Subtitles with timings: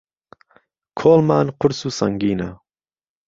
[0.99, 2.49] کۆڵمان قورس و سەنگینە